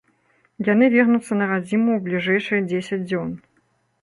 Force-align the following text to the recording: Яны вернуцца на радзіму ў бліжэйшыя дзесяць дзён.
Яны 0.69 0.85
вернуцца 0.95 1.37
на 1.41 1.45
радзіму 1.51 1.89
ў 1.97 2.03
бліжэйшыя 2.09 2.61
дзесяць 2.73 3.01
дзён. 3.09 3.29